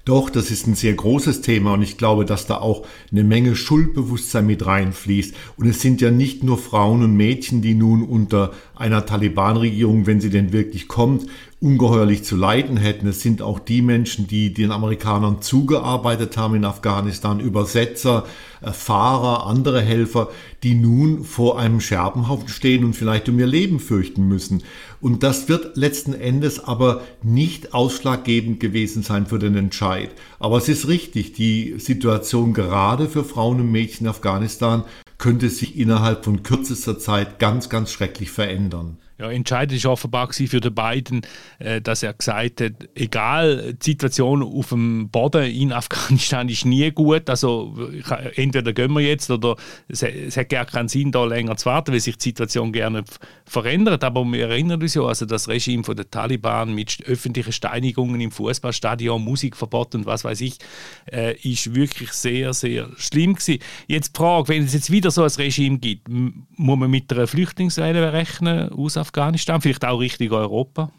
Doch, 0.05 0.29
das 0.29 0.51
ist 0.51 0.67
ein 0.67 0.75
sehr 0.75 0.93
großes 0.93 1.41
Thema 1.41 1.73
und 1.73 1.81
ich 1.81 1.97
glaube, 1.97 2.25
dass 2.25 2.45
da 2.45 2.57
auch 2.57 2.85
eine 3.11 3.23
Menge 3.23 3.55
Schuldbewusstsein 3.55 4.45
mit 4.45 4.63
reinfließt. 4.63 5.35
Und 5.57 5.67
es 5.67 5.81
sind 5.81 5.99
ja 5.99 6.11
nicht 6.11 6.43
nur 6.43 6.59
Frauen 6.59 7.03
und 7.03 7.17
Mädchen, 7.17 7.63
die 7.63 7.73
nun 7.73 8.03
unter 8.03 8.51
einer 8.75 9.07
Taliban-Regierung, 9.07 10.05
wenn 10.05 10.21
sie 10.21 10.29
denn 10.29 10.53
wirklich 10.53 10.87
kommt, 10.87 11.25
ungeheuerlich 11.61 12.23
zu 12.23 12.35
leiden 12.35 12.77
hätten. 12.77 13.07
Es 13.07 13.21
sind 13.21 13.41
auch 13.41 13.59
die 13.59 13.81
Menschen, 13.81 14.27
die 14.27 14.53
den 14.53 14.71
Amerikanern 14.71 15.41
zugearbeitet 15.41 16.35
haben 16.37 16.55
in 16.55 16.65
Afghanistan, 16.65 17.39
Übersetzer, 17.39 18.25
äh, 18.61 18.71
Fahrer, 18.71 19.47
andere 19.47 19.81
Helfer, 19.81 20.29
die 20.63 20.75
nun 20.75 21.23
vor 21.23 21.57
einem 21.57 21.79
Scherbenhaufen 21.79 22.49
stehen 22.49 22.83
und 22.83 22.93
vielleicht 22.93 23.29
um 23.29 23.39
ihr 23.39 23.47
Leben 23.47 23.79
fürchten 23.79 24.27
müssen. 24.27 24.63
Und 24.99 25.23
das 25.23 25.47
wird 25.47 25.77
letzten 25.77 26.13
Endes 26.13 26.63
aber 26.63 27.01
nicht 27.23 27.73
ausschlaggebend 27.73 28.59
gewesen 28.59 29.01
sein 29.01 29.25
für 29.25 29.39
den 29.39 29.55
Entscheid. 29.55 30.09
Aber 30.39 30.57
es 30.57 30.67
ist 30.67 30.87
richtig, 30.87 31.33
die 31.33 31.75
Situation 31.77 32.53
gerade 32.53 33.07
für 33.07 33.23
Frauen 33.23 33.61
und 33.61 33.71
Mädchen 33.71 34.05
in 34.05 34.09
Afghanistan 34.09 34.83
könnte 35.17 35.49
sich 35.49 35.77
innerhalb 35.77 36.25
von 36.25 36.43
kürzester 36.43 36.99
Zeit 36.99 37.39
ganz, 37.39 37.69
ganz 37.69 37.91
schrecklich 37.91 38.31
verändern. 38.31 38.97
Ja, 39.17 39.31
entscheidend 39.31 39.77
ist 39.77 39.85
offenbar 39.85 40.33
für 40.33 40.59
den 40.59 40.75
beiden, 40.75 41.21
äh, 41.59 41.79
dass 41.79 42.03
er 42.03 42.13
gesagt 42.13 42.59
hat, 42.59 42.73
egal, 42.95 43.73
die 43.73 43.91
Situation 43.91 44.43
auf 44.43 44.69
dem 44.69 45.07
Boden 45.09 45.45
in 45.45 45.71
Afghanistan 45.71 46.49
ist 46.49 46.65
nie 46.65 46.91
gut. 46.91 47.29
Also 47.29 47.73
entweder 48.35 48.73
gehen 48.73 48.91
wir 48.91 49.01
jetzt 49.01 49.31
oder 49.31 49.55
es, 49.87 50.03
es 50.03 50.35
hat 50.35 50.49
gar 50.49 50.65
keinen 50.65 50.89
Sinn, 50.89 51.13
da 51.13 51.23
länger 51.23 51.55
zu 51.55 51.67
warten, 51.67 51.93
weil 51.93 52.01
sich 52.01 52.17
die 52.17 52.23
Situation 52.23 52.73
gerne 52.73 53.05
verändert. 53.45 54.03
Aber 54.03 54.25
wir 54.25 54.49
erinnern 54.49 54.81
uns 54.81 54.95
ja, 54.95 55.03
also 55.03 55.25
das 55.25 55.47
Regime 55.47 55.85
von 55.85 55.95
der 55.95 56.09
Taliban 56.09 56.75
mit 56.75 57.01
öffentlichen 57.05 57.53
Steinigungen 57.53 58.19
im 58.19 58.31
Fußballstadion, 58.31 59.23
Musikverbot 59.23 59.95
und 59.95 60.05
was 60.05 60.25
weiß 60.25 60.41
ich, 60.41 60.57
äh, 61.09 61.37
ist 61.37 61.73
wirklich 61.73 62.11
sehr, 62.11 62.53
sehr 62.53 62.89
schlimm 62.97 63.35
gewesen. 63.35 63.59
Jetzt 63.87 64.17
die 64.17 64.17
Frage, 64.17 64.49
wenn 64.49 64.65
es 64.65 64.73
jetzt 64.73 64.91
wieder 64.91 65.09
so 65.09 65.23
ein 65.23 65.29
Regime 65.29 65.77
gibt, 65.77 66.09
muss 66.09 66.79
man 66.79 66.91
mit 66.91 67.13
einer 67.13 67.27
Flüchtlingswelle 67.27 68.11
rechnen 68.11 68.69
aus 68.73 69.04
Afghanistan, 69.05 69.61
vielleicht 69.61 69.85
auch 69.85 69.99
Richtung 69.99 70.31
Europa? 70.31 70.91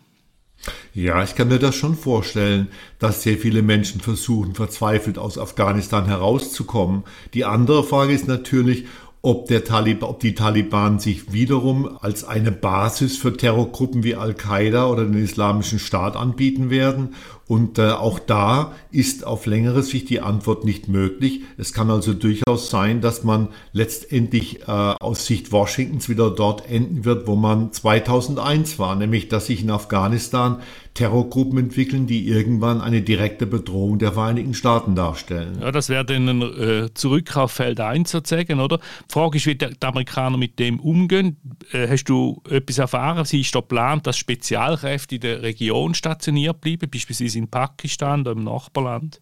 Ja, 0.94 1.22
ich 1.22 1.34
kann 1.34 1.48
mir 1.48 1.58
das 1.58 1.74
schon 1.74 1.96
vorstellen, 1.96 2.68
dass 2.98 3.22
sehr 3.22 3.36
viele 3.36 3.62
Menschen 3.62 4.00
versuchen, 4.00 4.54
verzweifelt 4.54 5.18
aus 5.18 5.38
Afghanistan 5.38 6.06
herauszukommen. 6.06 7.04
Die 7.34 7.44
andere 7.44 7.84
Frage 7.84 8.14
ist 8.14 8.26
natürlich, 8.26 8.86
ob, 9.22 9.48
der 9.48 9.64
Talib, 9.64 10.04
ob 10.04 10.20
die 10.20 10.34
Taliban 10.34 11.00
sich 11.00 11.32
wiederum 11.32 11.98
als 12.00 12.22
eine 12.24 12.52
Basis 12.52 13.16
für 13.16 13.36
Terrorgruppen 13.36 14.04
wie 14.04 14.14
Al-Qaida 14.14 14.86
oder 14.86 15.04
den 15.04 15.22
Islamischen 15.22 15.80
Staat 15.80 16.16
anbieten 16.16 16.70
werden 16.70 17.16
und 17.48 17.78
äh, 17.78 17.90
auch 17.90 18.18
da 18.18 18.72
ist 18.90 19.24
auf 19.24 19.46
längere 19.46 19.82
Sicht 19.82 20.10
die 20.10 20.20
Antwort 20.20 20.64
nicht 20.64 20.88
möglich. 20.88 21.42
Es 21.56 21.72
kann 21.72 21.90
also 21.90 22.12
durchaus 22.12 22.70
sein, 22.70 23.00
dass 23.00 23.22
man 23.22 23.48
letztendlich 23.72 24.62
äh, 24.62 24.70
aus 24.70 25.26
Sicht 25.26 25.52
Washingtons 25.52 26.08
wieder 26.08 26.30
dort 26.30 26.68
enden 26.68 27.04
wird, 27.04 27.26
wo 27.26 27.36
man 27.36 27.72
2001 27.72 28.78
war, 28.78 28.96
nämlich 28.96 29.28
dass 29.28 29.46
sich 29.46 29.62
in 29.62 29.70
Afghanistan 29.70 30.60
Terrorgruppen 30.96 31.58
entwickeln, 31.58 32.06
die 32.06 32.26
irgendwann 32.26 32.80
eine 32.80 33.02
direkte 33.02 33.46
Bedrohung 33.46 33.98
der 33.98 34.12
Vereinigten 34.12 34.54
Staaten 34.54 34.94
darstellen. 34.94 35.58
Ja, 35.60 35.70
das 35.70 35.88
wäre 35.88 36.04
dann 36.04 36.28
ein 36.28 36.42
äh, 36.42 36.94
Zurück 36.94 37.36
auf 37.36 37.52
Feld 37.52 37.80
1 37.80 38.10
sozusagen, 38.10 38.60
oder? 38.60 38.78
Die 38.78 39.12
Frage 39.12 39.36
ist, 39.36 39.46
wie 39.46 39.54
die 39.54 39.68
Amerikaner 39.82 40.38
mit 40.38 40.58
dem 40.58 40.80
umgehen. 40.80 41.36
Äh, 41.72 41.86
hast 41.88 42.04
du 42.04 42.42
etwas 42.48 42.78
erfahren? 42.78 43.24
Sie 43.26 43.42
ist 43.42 43.54
da 43.54 43.60
geplant, 43.60 44.06
dass 44.06 44.16
Spezialkräfte 44.16 45.16
in 45.16 45.20
der 45.20 45.42
Region 45.42 45.94
stationiert 45.94 46.62
bleiben, 46.62 46.88
beispielsweise 46.90 47.35
in 47.36 47.48
Pakistan 47.48 48.22
oder 48.22 48.32
im 48.32 48.44
Nachbarland? 48.44 49.20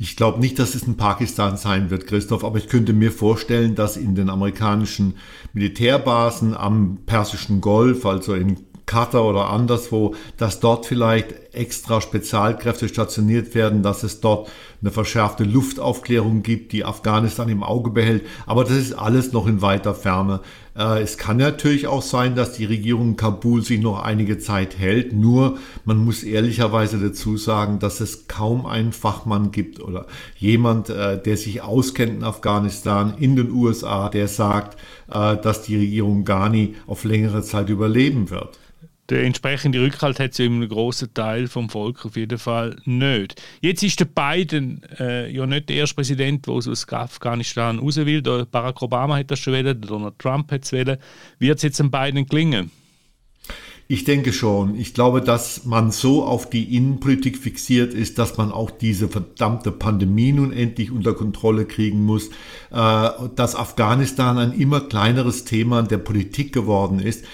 Ich 0.00 0.16
glaube 0.16 0.38
nicht, 0.38 0.58
dass 0.60 0.76
es 0.76 0.84
in 0.84 0.96
Pakistan 0.96 1.56
sein 1.56 1.90
wird, 1.90 2.06
Christoph, 2.06 2.44
aber 2.44 2.58
ich 2.58 2.68
könnte 2.68 2.92
mir 2.92 3.10
vorstellen, 3.10 3.74
dass 3.74 3.96
in 3.96 4.14
den 4.14 4.30
amerikanischen 4.30 5.16
Militärbasen 5.52 6.56
am 6.56 6.98
Persischen 7.04 7.60
Golf, 7.60 8.06
also 8.06 8.34
in 8.34 8.58
Katar 8.86 9.24
oder 9.24 9.50
anderswo, 9.50 10.14
dass 10.36 10.60
dort 10.60 10.86
vielleicht 10.86 11.47
extra 11.52 12.00
Spezialkräfte 12.00 12.88
stationiert 12.88 13.54
werden, 13.54 13.82
dass 13.82 14.02
es 14.02 14.20
dort 14.20 14.50
eine 14.80 14.90
verschärfte 14.90 15.44
Luftaufklärung 15.44 16.42
gibt, 16.42 16.72
die 16.72 16.84
Afghanistan 16.84 17.48
im 17.48 17.62
Auge 17.62 17.90
behält. 17.90 18.24
Aber 18.46 18.64
das 18.64 18.74
ist 18.76 18.92
alles 18.92 19.32
noch 19.32 19.46
in 19.46 19.60
weiter 19.60 19.94
Ferne. 19.94 20.40
Äh, 20.76 21.02
es 21.02 21.18
kann 21.18 21.38
natürlich 21.38 21.86
auch 21.86 22.02
sein, 22.02 22.36
dass 22.36 22.52
die 22.52 22.64
Regierung 22.64 23.16
Kabul 23.16 23.62
sich 23.64 23.80
noch 23.80 24.02
einige 24.02 24.38
Zeit 24.38 24.78
hält. 24.78 25.12
Nur 25.12 25.58
man 25.84 25.98
muss 26.04 26.22
ehrlicherweise 26.22 26.98
dazu 26.98 27.36
sagen, 27.36 27.78
dass 27.80 28.00
es 28.00 28.28
kaum 28.28 28.66
einen 28.66 28.92
Fachmann 28.92 29.50
gibt 29.50 29.80
oder 29.80 30.06
jemand, 30.36 30.90
äh, 30.90 31.20
der 31.20 31.36
sich 31.36 31.62
auskennt 31.62 32.12
in 32.12 32.24
Afghanistan, 32.24 33.14
in 33.18 33.34
den 33.34 33.50
USA, 33.50 34.08
der 34.08 34.28
sagt, 34.28 34.78
äh, 35.10 35.36
dass 35.36 35.62
die 35.62 35.76
Regierung 35.76 36.24
Ghani 36.24 36.76
auf 36.86 37.04
längere 37.04 37.42
Zeit 37.42 37.68
überleben 37.68 38.30
wird 38.30 38.58
der 39.08 39.24
entsprechende 39.24 39.80
Rückhalt 39.80 40.20
hat 40.20 40.34
sie 40.34 40.44
ja 40.44 40.50
einem 40.50 40.68
grossen 40.68 41.12
Teil 41.14 41.46
vom 41.48 41.70
Volk 41.70 42.04
auf 42.04 42.16
jeden 42.16 42.38
Fall 42.38 42.76
nicht. 42.84 43.40
Jetzt 43.60 43.82
ist 43.82 44.00
der 44.00 44.04
Biden 44.04 44.82
äh, 44.98 45.30
ja 45.30 45.46
nicht 45.46 45.68
der 45.68 45.76
erste 45.76 45.94
Präsident, 45.94 46.46
der 46.46 46.54
aus 46.54 46.86
Afghanistan 46.92 47.78
raus 47.78 47.96
will. 47.96 48.20
Der 48.20 48.44
Barack 48.44 48.82
Obama 48.82 49.16
hat 49.16 49.30
das 49.30 49.38
schon 49.38 49.54
wählen, 49.54 49.80
Donald 49.80 50.18
Trump 50.18 50.52
hat 50.52 50.64
es 50.64 50.72
wählen. 50.72 50.98
Wird 51.38 51.56
es 51.56 51.62
jetzt 51.62 51.80
dem 51.80 51.90
Biden 51.90 52.26
gelingen? 52.26 52.70
Ich 53.90 54.04
denke 54.04 54.34
schon. 54.34 54.74
Ich 54.74 54.92
glaube, 54.92 55.22
dass 55.22 55.64
man 55.64 55.90
so 55.90 56.22
auf 56.22 56.50
die 56.50 56.76
Innenpolitik 56.76 57.38
fixiert 57.38 57.94
ist, 57.94 58.18
dass 58.18 58.36
man 58.36 58.52
auch 58.52 58.70
diese 58.70 59.08
verdammte 59.08 59.72
Pandemie 59.72 60.32
nun 60.32 60.52
endlich 60.52 60.90
unter 60.90 61.14
Kontrolle 61.14 61.64
kriegen 61.64 62.04
muss, 62.04 62.28
äh, 62.70 63.08
dass 63.34 63.56
Afghanistan 63.56 64.36
ein 64.36 64.52
immer 64.52 64.82
kleineres 64.82 65.46
Thema 65.46 65.82
der 65.82 65.96
Politik 65.96 66.52
geworden 66.52 66.98
ist 66.98 67.24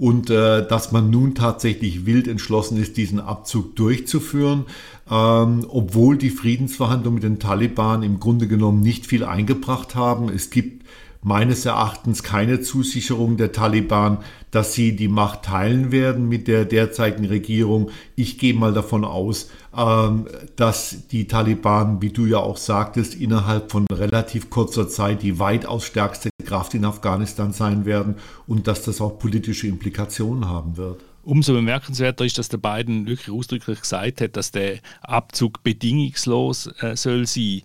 und 0.00 0.30
äh, 0.30 0.66
dass 0.66 0.92
man 0.92 1.10
nun 1.10 1.34
tatsächlich 1.34 2.06
wild 2.06 2.26
entschlossen 2.26 2.80
ist, 2.80 2.96
diesen 2.96 3.20
Abzug 3.20 3.76
durchzuführen, 3.76 4.64
ähm, 5.10 5.66
obwohl 5.68 6.16
die 6.16 6.30
Friedensverhandlungen 6.30 7.16
mit 7.16 7.22
den 7.22 7.38
Taliban 7.38 8.02
im 8.02 8.18
Grunde 8.18 8.48
genommen 8.48 8.80
nicht 8.80 9.04
viel 9.04 9.24
eingebracht 9.24 9.94
haben. 9.94 10.30
Es 10.30 10.48
gibt 10.48 10.86
meines 11.22 11.66
Erachtens 11.66 12.22
keine 12.22 12.60
Zusicherung 12.60 13.36
der 13.36 13.52
Taliban, 13.52 14.18
dass 14.50 14.72
sie 14.72 14.96
die 14.96 15.08
Macht 15.08 15.42
teilen 15.42 15.92
werden 15.92 16.28
mit 16.28 16.48
der 16.48 16.64
derzeitigen 16.64 17.26
Regierung. 17.26 17.90
Ich 18.16 18.38
gehe 18.38 18.54
mal 18.54 18.72
davon 18.72 19.04
aus, 19.04 19.50
ähm, 19.76 20.26
dass 20.56 21.06
die 21.08 21.26
Taliban, 21.26 22.00
wie 22.00 22.10
du 22.10 22.26
ja 22.26 22.38
auch 22.38 22.56
sagtest, 22.56 23.14
innerhalb 23.14 23.70
von 23.70 23.86
relativ 23.92 24.50
kurzer 24.50 24.88
Zeit 24.88 25.22
die 25.22 25.38
weitaus 25.38 25.84
stärkste 25.84 26.30
Kraft 26.44 26.74
in 26.74 26.84
Afghanistan 26.84 27.52
sein 27.52 27.84
werden 27.84 28.16
und 28.46 28.66
dass 28.66 28.82
das 28.82 29.00
auch 29.00 29.18
politische 29.18 29.66
Implikationen 29.66 30.48
haben 30.48 30.76
wird. 30.76 31.00
Umso 31.22 31.52
bemerkenswerter 31.52 32.24
ist, 32.24 32.38
dass 32.38 32.48
der 32.48 32.58
Biden 32.58 33.06
wirklich 33.06 33.30
ausdrücklich 33.30 33.80
gesagt 33.82 34.22
hat, 34.22 34.36
dass 34.36 34.52
der 34.52 34.78
Abzug 35.02 35.62
bedingungslos 35.62 36.70
äh, 36.80 36.96
soll 36.96 37.26
sein. 37.26 37.60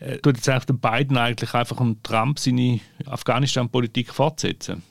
Äh, 0.00 0.18
tut 0.18 0.36
jetzt 0.36 0.68
der 0.68 0.74
Biden 0.74 1.16
eigentlich 1.16 1.54
einfach 1.54 1.80
um 1.80 2.02
Trump 2.02 2.38
seine 2.38 2.80
Afghanistan-Politik 3.06 4.12
fortsetzen? 4.12 4.82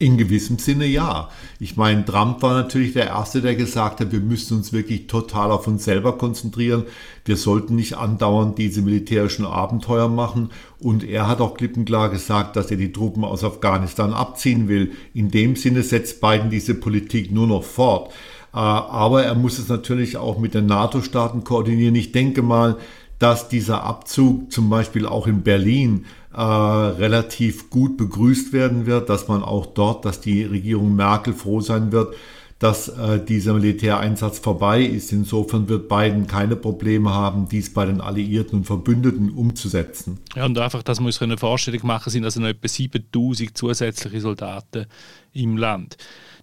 In 0.00 0.16
gewissem 0.16 0.58
Sinne 0.58 0.86
ja. 0.86 1.28
Ich 1.58 1.76
meine, 1.76 2.04
Trump 2.04 2.40
war 2.42 2.54
natürlich 2.54 2.92
der 2.92 3.08
Erste, 3.08 3.40
der 3.40 3.56
gesagt 3.56 3.98
hat, 3.98 4.12
wir 4.12 4.20
müssen 4.20 4.56
uns 4.56 4.72
wirklich 4.72 5.08
total 5.08 5.50
auf 5.50 5.66
uns 5.66 5.84
selber 5.84 6.16
konzentrieren. 6.16 6.84
Wir 7.24 7.36
sollten 7.36 7.74
nicht 7.74 7.96
andauernd 7.96 8.58
diese 8.58 8.80
militärischen 8.82 9.44
Abenteuer 9.44 10.08
machen. 10.08 10.50
Und 10.78 11.02
er 11.02 11.26
hat 11.26 11.40
auch 11.40 11.54
klippenklar 11.54 12.10
gesagt, 12.10 12.54
dass 12.54 12.70
er 12.70 12.76
die 12.76 12.92
Truppen 12.92 13.24
aus 13.24 13.42
Afghanistan 13.42 14.12
abziehen 14.12 14.68
will. 14.68 14.92
In 15.14 15.32
dem 15.32 15.56
Sinne 15.56 15.82
setzt 15.82 16.20
Biden 16.20 16.48
diese 16.48 16.76
Politik 16.76 17.32
nur 17.32 17.48
noch 17.48 17.64
fort. 17.64 18.12
Äh, 18.54 18.58
aber 18.58 19.24
er 19.24 19.34
muss 19.34 19.58
es 19.58 19.68
natürlich 19.68 20.16
auch 20.16 20.38
mit 20.38 20.54
den 20.54 20.66
NATO-Staaten 20.66 21.42
koordinieren. 21.42 21.96
Ich 21.96 22.12
denke 22.12 22.42
mal, 22.42 22.76
dass 23.18 23.48
dieser 23.48 23.82
Abzug 23.82 24.52
zum 24.52 24.70
Beispiel 24.70 25.06
auch 25.06 25.26
in 25.26 25.42
Berlin 25.42 26.06
äh, 26.32 26.40
relativ 26.40 27.70
gut 27.70 27.96
begrüßt 27.96 28.52
werden 28.52 28.86
wird, 28.86 29.08
dass 29.08 29.28
man 29.28 29.42
auch 29.42 29.66
dort, 29.66 30.04
dass 30.04 30.20
die 30.20 30.44
Regierung 30.44 30.94
Merkel 30.94 31.34
froh 31.34 31.60
sein 31.60 31.90
wird, 31.90 32.14
dass 32.58 32.88
äh, 32.88 33.24
dieser 33.24 33.54
Militäreinsatz 33.54 34.40
vorbei 34.40 34.82
ist. 34.82 35.12
Insofern 35.12 35.68
wird 35.68 35.88
Biden 35.88 36.26
keine 36.26 36.56
Probleme 36.56 37.14
haben, 37.14 37.48
dies 37.48 37.72
bei 37.72 37.86
den 37.86 38.00
Alliierten 38.00 38.58
und 38.58 38.64
Verbündeten 38.64 39.30
umzusetzen. 39.30 40.18
Ja, 40.34 40.44
und 40.44 40.58
einfach, 40.58 40.82
dass 40.82 40.98
wir 40.98 41.06
uns 41.06 41.22
eine 41.22 41.38
Vorstellung 41.38 41.86
machen, 41.86 42.10
sind 42.10 42.24
also 42.24 42.40
noch 42.40 42.48
etwa 42.48 42.66
7000 42.66 43.56
zusätzliche 43.56 44.20
Soldaten 44.20 44.86
im 45.32 45.56
Land. 45.56 45.96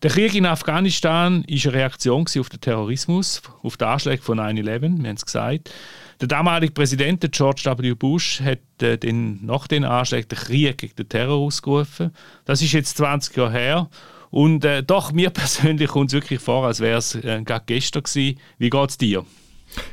Der 0.04 0.12
Krieg 0.12 0.36
in 0.36 0.46
Afghanistan 0.46 1.44
ist 1.48 1.66
eine 1.66 1.76
Reaktion 1.76 2.26
auf 2.40 2.50
den 2.50 2.62
Terrorismus, 2.62 3.42
auf 3.62 3.76
die 3.76 3.86
Anschläge 3.86 4.22
von 4.22 4.40
9-11, 4.40 4.82
wir 4.82 4.90
haben 4.90 5.06
es 5.16 5.26
gesagt. 5.26 5.72
Der 6.22 6.28
damalige 6.30 6.74
Präsident 6.74 7.30
George 7.32 7.64
W. 7.78 7.94
Bush 7.94 8.42
hat 8.42 8.60
äh, 8.82 8.98
den, 8.98 9.46
nach 9.46 9.68
den 9.68 9.84
Anschlägen 9.84 10.30
den 10.30 10.38
Krieg 10.38 10.78
gegen 10.78 10.96
den 10.96 11.10
Terror 11.10 11.36
ausgerufen. 11.36 12.12
Das 12.46 12.62
ist 12.62 12.72
jetzt 12.72 12.98
20 12.98 13.36
Jahre 13.36 13.52
her. 13.52 13.90
Und 14.32 14.64
äh, 14.66 14.82
doch, 14.82 15.12
mir 15.12 15.30
persönlich 15.32 15.90
kommt 15.90 16.10
es 16.10 16.14
wirklich 16.14 16.40
vor, 16.40 16.66
als 16.66 16.80
wäre 16.80 17.00
es 17.00 17.16
äh, 17.16 17.44
gestern 17.66 18.04
gewesen. 18.04 18.40
Wie 18.58 18.70
geht 18.70 18.90
es 18.90 18.98
dir? 18.98 19.26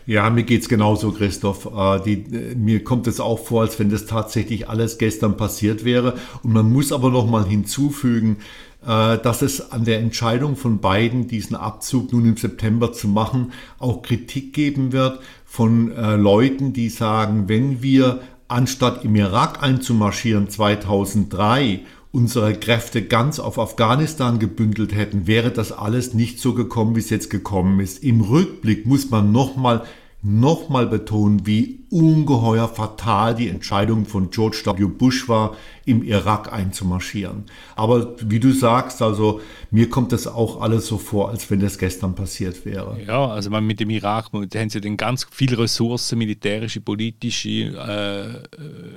Ja, 0.07 0.31
mir 0.31 0.45
geht 0.45 0.62
es 0.62 0.69
genauso, 0.69 1.12
Christoph. 1.12 1.67
Äh, 1.67 2.02
die, 2.05 2.35
äh, 2.35 2.55
mir 2.55 2.85
kommt 2.85 3.07
es 3.07 3.19
auch 3.19 3.38
vor, 3.38 3.62
als 3.62 3.79
wenn 3.79 3.91
das 3.91 4.07
tatsächlich 4.07 4.69
alles 4.69 4.99
gestern 4.99 5.37
passiert 5.37 5.85
wäre. 5.85 6.14
Und 6.43 6.52
man 6.52 6.73
muss 6.73 6.93
aber 6.93 7.11
noch 7.11 7.26
mal 7.26 7.47
hinzufügen, 7.47 8.38
dass 8.86 9.42
es 9.42 9.70
an 9.72 9.84
der 9.84 10.00
Entscheidung 10.00 10.56
von 10.56 10.80
beiden, 10.80 11.28
diesen 11.28 11.56
Abzug 11.56 12.12
nun 12.12 12.26
im 12.26 12.36
September 12.36 12.92
zu 12.92 13.08
machen, 13.08 13.52
auch 13.78 14.02
Kritik 14.02 14.52
geben 14.52 14.92
wird 14.92 15.20
von 15.44 15.92
äh, 15.92 16.16
Leuten, 16.16 16.72
die 16.72 16.88
sagen, 16.88 17.48
wenn 17.48 17.82
wir 17.82 18.20
anstatt 18.48 19.04
im 19.04 19.14
Irak 19.14 19.62
einzumarschieren 19.62 20.48
2003 20.48 21.80
unsere 22.10 22.54
Kräfte 22.54 23.02
ganz 23.02 23.38
auf 23.38 23.58
Afghanistan 23.58 24.38
gebündelt 24.38 24.94
hätten, 24.94 25.26
wäre 25.26 25.50
das 25.50 25.72
alles 25.72 26.12
nicht 26.12 26.40
so 26.40 26.52
gekommen, 26.52 26.94
wie 26.94 27.00
es 27.00 27.10
jetzt 27.10 27.30
gekommen 27.30 27.80
ist. 27.80 28.02
Im 28.02 28.20
Rückblick 28.20 28.86
muss 28.86 29.10
man 29.10 29.32
nochmal 29.32 29.84
nochmal 30.22 30.86
betonen, 30.86 31.46
wie 31.46 31.81
ungeheuer 31.92 32.68
fatal 32.68 33.34
die 33.34 33.49
Entscheidung 33.49 34.06
von 34.06 34.30
George 34.30 34.62
W. 34.64 34.87
Bush 34.87 35.28
war, 35.28 35.56
im 35.84 36.02
Irak 36.02 36.52
einzumarschieren. 36.52 37.44
Aber 37.75 38.14
wie 38.20 38.38
du 38.38 38.52
sagst, 38.52 39.02
also 39.02 39.40
mir 39.70 39.88
kommt 39.88 40.12
das 40.12 40.26
auch 40.26 40.61
alles 40.61 40.87
so 40.87 40.96
vor, 40.96 41.30
als 41.30 41.50
wenn 41.50 41.61
das 41.61 41.76
gestern 41.76 42.14
passiert 42.14 42.64
wäre. 42.64 42.99
Ja, 43.06 43.26
also 43.26 43.50
man 43.50 43.66
mit 43.66 43.80
dem 43.80 43.90
Irak, 43.90 44.28
da 44.32 44.58
haben 44.61 44.70
sie 44.70 44.80
dann 44.80 44.96
ganz 44.96 45.26
viele 45.30 45.58
Ressourcen, 45.58 46.18
militärische, 46.18 46.80
politische, 46.80 47.49
äh, 47.49 48.30
äh 48.30 48.42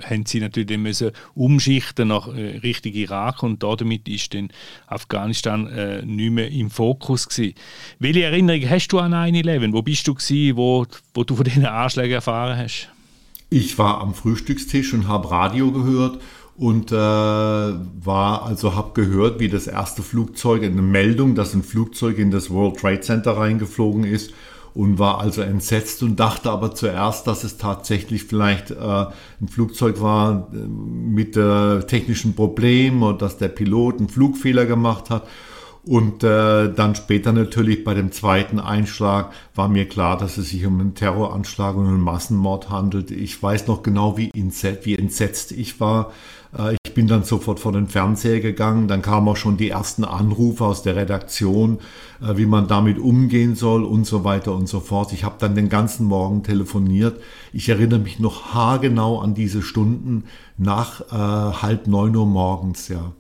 haben 0.03 0.25
sie 0.25 0.39
natürlich 0.39 0.77
müssen 0.77 1.11
umschichten 1.33 2.09
nach 2.09 2.27
äh, 2.27 2.57
Richtung 2.57 2.93
Irak 2.93 3.41
und 3.43 3.63
damit 3.63 4.07
ist 4.07 4.33
dann 4.33 4.49
Afghanistan 4.87 5.67
äh, 5.67 6.05
nicht 6.05 6.31
mehr 6.31 6.51
im 6.51 6.69
Fokus 6.69 7.27
gewesen. 7.27 7.55
Welche 7.99 8.23
Erinnerung 8.23 8.69
hast 8.69 8.87
du 8.89 8.99
an 8.99 9.13
9-11? 9.13 9.73
Wo 9.73 9.81
bist 9.81 10.07
du 10.07 10.13
gewesen, 10.13 10.57
wo, 10.57 10.85
wo 11.13 11.23
du 11.23 11.35
von 11.35 11.43
diesen 11.45 11.65
Anschlägen 11.65 12.13
erfahren 12.13 12.57
hast? 12.57 12.84
Ich 13.57 13.77
war 13.77 14.01
am 14.01 14.13
Frühstückstisch 14.13 14.93
und 14.93 15.07
habe 15.07 15.31
Radio 15.31 15.71
gehört 15.71 16.19
und 16.57 16.91
äh, 16.91 16.95
war 16.95 18.43
also 18.43 18.75
habe 18.75 18.91
gehört, 19.01 19.39
wie 19.39 19.47
das 19.47 19.67
erste 19.67 20.01
Flugzeug 20.01 20.62
eine 20.63 20.81
Meldung, 20.81 21.35
dass 21.35 21.53
ein 21.53 21.63
Flugzeug 21.63 22.17
in 22.17 22.31
das 22.31 22.50
World 22.50 22.75
Trade 22.75 23.00
Center 23.00 23.38
reingeflogen 23.38 24.03
ist 24.03 24.33
und 24.74 25.00
war 25.00 25.21
also 25.21 25.41
entsetzt 25.41 26.03
und 26.03 26.19
dachte 26.19 26.51
aber 26.51 26.75
zuerst, 26.75 27.27
dass 27.27 27.45
es 27.45 27.55
tatsächlich 27.55 28.25
vielleicht 28.25 28.71
äh, 28.71 28.75
ein 28.75 29.47
Flugzeug 29.50 30.01
war 30.01 30.50
äh, 30.53 30.57
mit 30.57 31.38
äh, 31.38 31.79
technischen 31.83 32.35
Problemen 32.35 33.03
und 33.03 33.21
dass 33.21 33.38
der 33.38 33.47
Pilot 33.47 34.00
einen 34.00 34.09
Flugfehler 34.09 34.65
gemacht 34.65 35.09
hat. 35.09 35.25
Und 35.87 36.23
äh, 36.23 36.73
dann 36.73 36.95
später 36.95 37.31
natürlich 37.31 37.83
bei 37.83 37.93
dem 37.93 38.11
zweiten 38.11 38.59
Einschlag 38.59 39.31
war 39.53 39.67
mir 39.67 39.87
klar, 39.87 40.17
dass 40.17 40.37
es 40.37 40.49
sich 40.49 40.65
um 40.65 40.79
einen 40.79 40.95
Terroranschlag 40.95 41.75
und 41.75 41.87
einen 41.87 42.01
Massenmord 42.01 42.71
handelt. 42.71 43.11
Ich 43.11 43.41
weiß 43.41 43.67
noch 43.67 43.83
genau, 43.83 44.17
wie, 44.17 44.31
entsetzt, 44.33 44.87
wie 44.87 44.97
entsetzt 44.97 45.51
ich 45.51 45.79
war. 45.79 46.11
Äh, 46.57 46.75
ich 46.83 46.93
bin 46.95 47.07
dann 47.07 47.23
sofort 47.23 47.59
vor 47.59 47.71
den 47.71 47.87
Fernseher 47.87 48.39
gegangen. 48.39 48.87
Dann 48.87 49.03
kamen 49.03 49.27
auch 49.27 49.37
schon 49.37 49.57
die 49.57 49.69
ersten 49.69 50.03
Anrufe 50.03 50.65
aus 50.65 50.81
der 50.81 50.95
Redaktion, 50.95 51.77
äh, 52.19 52.35
wie 52.35 52.47
man 52.47 52.67
damit 52.67 52.97
umgehen 52.97 53.53
soll 53.53 53.83
und 53.83 54.07
so 54.07 54.23
weiter 54.23 54.55
und 54.55 54.67
so 54.67 54.79
fort. 54.79 55.13
Ich 55.13 55.23
habe 55.23 55.35
dann 55.37 55.53
den 55.53 55.69
ganzen 55.69 56.07
Morgen 56.07 56.41
telefoniert. 56.41 57.21
Ich 57.53 57.69
erinnere 57.69 57.99
mich 57.99 58.19
noch 58.19 58.55
haargenau 58.55 59.19
an 59.19 59.35
diese 59.35 59.61
Stunden 59.61 60.23
nach 60.57 61.01
äh, 61.11 61.53
halb 61.61 61.85
neun 61.85 62.15
Uhr 62.15 62.25
morgens, 62.25 62.87
ja. 62.87 63.11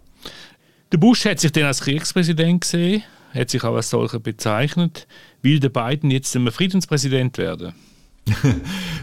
Der 0.91 0.97
Bush 0.99 1.25
hat 1.25 1.39
sich 1.39 1.51
dann 1.51 1.63
als 1.63 1.81
Kriegspräsident 1.81 2.61
gesehen, 2.61 3.03
hat 3.33 3.49
sich 3.49 3.63
auch 3.63 3.75
als 3.75 3.89
solcher 3.89 4.19
bezeichnet. 4.19 5.07
Will 5.41 5.59
der 5.59 5.69
Biden 5.69 6.11
jetzt 6.11 6.35
ein 6.35 6.49
Friedenspräsident 6.51 7.37
werden? 7.37 7.73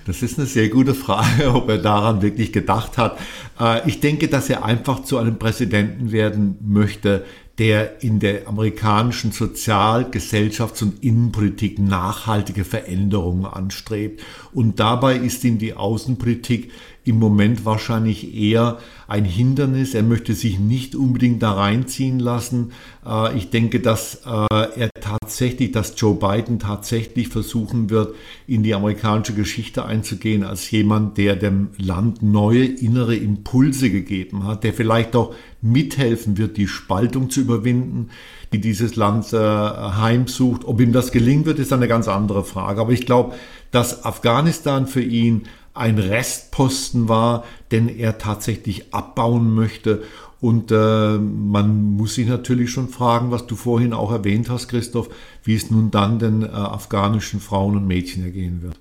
Das 0.04 0.20
ist 0.20 0.36
eine 0.36 0.48
sehr 0.48 0.68
gute 0.68 0.94
Frage, 0.94 1.54
ob 1.54 1.68
er 1.68 1.78
daran 1.78 2.22
wirklich 2.22 2.52
gedacht 2.52 2.98
hat. 2.98 3.20
Äh, 3.60 3.88
ich 3.88 4.00
denke, 4.00 4.26
dass 4.26 4.50
er 4.50 4.64
einfach 4.64 5.04
zu 5.04 5.16
einem 5.16 5.38
Präsidenten 5.38 6.10
werden 6.10 6.56
möchte, 6.60 7.24
der 7.58 8.02
in 8.02 8.18
der 8.18 8.48
amerikanischen 8.48 9.30
Sozial-, 9.30 10.06
Gesellschafts- 10.10 10.82
und 10.82 11.04
Innenpolitik 11.04 11.78
nachhaltige 11.78 12.64
Veränderungen 12.64 13.44
anstrebt. 13.44 14.22
Und 14.52 14.80
dabei 14.80 15.16
ist 15.16 15.44
ihm 15.44 15.58
die 15.58 15.74
Außenpolitik 15.74 16.72
im 17.04 17.18
Moment 17.18 17.64
wahrscheinlich 17.64 18.34
eher 18.34 18.78
ein 19.08 19.24
Hindernis. 19.24 19.94
Er 19.94 20.02
möchte 20.02 20.34
sich 20.34 20.58
nicht 20.58 20.94
unbedingt 20.94 21.42
da 21.42 21.52
reinziehen 21.52 22.18
lassen. 22.18 22.72
Äh, 23.04 23.36
ich 23.36 23.50
denke, 23.50 23.80
dass 23.80 24.22
äh, 24.24 24.80
er 24.80 24.90
tatsächlich, 25.00 25.72
dass 25.72 25.94
Joe 25.96 26.14
Biden 26.14 26.58
tatsächlich 26.58 27.28
versuchen 27.28 27.90
wird, 27.90 28.14
in 28.46 28.62
die 28.62 28.74
amerikanische 28.74 29.34
Geschichte 29.34 29.84
einzugehen 29.84 30.44
als 30.44 30.70
jemand, 30.70 31.18
der 31.18 31.36
dem 31.36 31.70
Land 31.76 32.22
neue 32.22 32.64
innere 32.64 33.16
Impulse 33.16 33.90
gegeben 33.90 34.44
hat, 34.44 34.64
der 34.64 34.72
vielleicht 34.72 35.16
auch 35.16 35.34
mithelfen 35.60 36.38
wird, 36.38 36.56
die 36.56 36.68
Spaltung 36.68 37.30
zu 37.30 37.40
überwinden, 37.40 38.10
die 38.52 38.60
dieses 38.60 38.96
Land 38.96 39.32
äh, 39.32 39.38
heimsucht. 39.38 40.64
Ob 40.64 40.80
ihm 40.80 40.92
das 40.92 41.12
gelingen 41.12 41.46
wird, 41.46 41.58
ist 41.58 41.72
eine 41.72 41.88
ganz 41.88 42.08
andere 42.08 42.44
Frage. 42.44 42.80
Aber 42.80 42.92
ich 42.92 43.06
glaube, 43.06 43.34
dass 43.70 44.04
Afghanistan 44.04 44.86
für 44.86 45.02
ihn 45.02 45.42
ein 45.74 45.98
Restposten 45.98 47.08
war, 47.08 47.44
den 47.70 47.88
er 47.88 48.18
tatsächlich 48.18 48.92
abbauen 48.92 49.54
möchte. 49.54 50.02
Und 50.40 50.72
äh, 50.72 51.18
man 51.18 51.96
muss 51.96 52.14
sich 52.16 52.26
natürlich 52.26 52.70
schon 52.70 52.88
fragen, 52.88 53.30
was 53.30 53.46
du 53.46 53.54
vorhin 53.54 53.92
auch 53.92 54.10
erwähnt 54.10 54.50
hast, 54.50 54.68
Christoph, 54.68 55.08
wie 55.44 55.54
es 55.54 55.70
nun 55.70 55.90
dann 55.90 56.18
den 56.18 56.42
äh, 56.42 56.46
afghanischen 56.48 57.40
Frauen 57.40 57.76
und 57.76 57.86
Mädchen 57.86 58.24
ergehen 58.24 58.60
wird. 58.60 58.78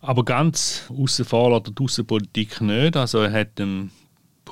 Aber 0.00 0.24
ganz 0.24 0.90
außen 0.96 1.24
vor 1.24 1.48
oder 1.48 1.60
die 1.60 1.82
Außenpolitik 1.82 2.60
nicht. 2.60 2.96
Also 2.96 3.18
er 3.18 3.32
hat 3.32 3.58
dem 3.58 3.90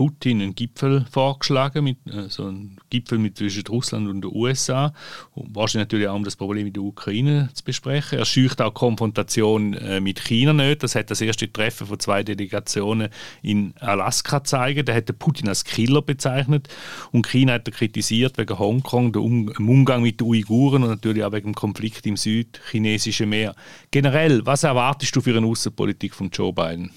Putin 0.03 0.43
einen 0.43 0.57
Gipfel 0.57 1.07
vorgeschlagen, 1.13 1.85
mit, 1.85 1.97
äh, 2.09 2.29
so 2.29 2.47
einen 2.47 2.77
Gipfel 2.91 3.19
mit 3.19 3.39
zwischen 3.39 3.65
Russland 3.69 4.09
und 4.09 4.23
den 4.23 4.35
USA. 4.35 4.93
Wahrscheinlich 5.37 5.87
natürlich 5.87 6.09
auch, 6.09 6.17
um 6.17 6.25
das 6.25 6.35
Problem 6.35 6.67
in 6.67 6.73
der 6.73 6.83
Ukraine 6.83 7.51
zu 7.55 7.63
besprechen. 7.63 8.19
Er 8.19 8.25
scheucht 8.25 8.61
auch 8.61 8.75
Konfrontation 8.75 9.75
äh, 9.75 10.01
mit 10.01 10.19
China 10.19 10.55
nicht. 10.55 10.83
Das 10.83 10.97
hat 10.97 11.13
das 11.13 11.21
erste 11.21 11.53
Treffen 11.53 11.87
von 11.87 12.01
zwei 12.01 12.25
Delegationen 12.25 13.11
in 13.43 13.75
Alaska 13.79 14.41
gezeigt. 14.41 14.89
Da 14.89 14.93
hat 14.93 15.17
Putin 15.21 15.47
als 15.47 15.63
Killer 15.63 16.03
bezeichnet. 16.03 16.69
Und 17.13 17.29
China 17.29 17.53
hat 17.53 17.69
er 17.69 17.73
kritisiert 17.73 18.39
wegen 18.39 18.59
Hongkong, 18.59 19.13
dem 19.13 19.69
Umgang 19.69 20.03
mit 20.03 20.19
den 20.19 20.27
Uiguren 20.27 20.83
und 20.83 20.89
natürlich 20.89 21.23
auch 21.23 21.31
wegen 21.31 21.51
dem 21.51 21.55
Konflikt 21.55 22.05
im 22.07 22.17
südchinesischen 22.17 23.29
Meer. 23.29 23.55
Generell, 23.93 24.45
was 24.45 24.65
erwartest 24.65 25.15
du 25.15 25.21
für 25.21 25.37
eine 25.37 25.47
Außenpolitik 25.47 26.13
von 26.13 26.29
Joe 26.31 26.53
Biden? 26.53 26.91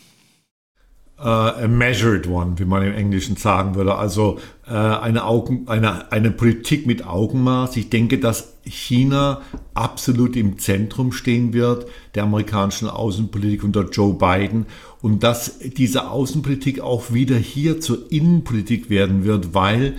Uh, 1.17 1.63
a 1.63 1.67
measured 1.69 2.27
one, 2.27 2.59
wie 2.59 2.65
man 2.65 2.83
im 2.83 2.93
Englischen 2.93 3.37
sagen 3.37 3.75
würde. 3.75 3.95
Also 3.95 4.37
uh, 4.67 4.73
eine, 4.73 5.23
Augen, 5.23 5.65
eine, 5.67 6.11
eine 6.11 6.29
Politik 6.29 6.85
mit 6.85 7.07
Augenmaß. 7.07 7.77
Ich 7.77 7.89
denke, 7.89 8.19
dass 8.19 8.55
China 8.65 9.41
absolut 9.73 10.35
im 10.35 10.59
Zentrum 10.59 11.13
stehen 11.13 11.53
wird 11.53 11.87
der 12.15 12.23
amerikanischen 12.23 12.89
Außenpolitik 12.89 13.63
unter 13.63 13.89
Joe 13.89 14.13
Biden 14.13 14.65
und 15.01 15.23
dass 15.23 15.59
diese 15.59 16.09
Außenpolitik 16.09 16.81
auch 16.81 17.13
wieder 17.13 17.37
hier 17.37 17.79
zur 17.79 18.11
Innenpolitik 18.11 18.89
werden 18.89 19.23
wird, 19.23 19.53
weil 19.53 19.93